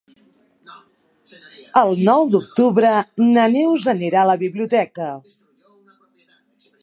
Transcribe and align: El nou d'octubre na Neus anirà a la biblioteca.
El 1.81 1.93
nou 2.07 2.23
d'octubre 2.35 2.93
na 3.35 3.45
Neus 3.57 3.87
anirà 3.95 4.23
a 4.23 4.29
la 4.31 4.39
biblioteca. 4.47 5.13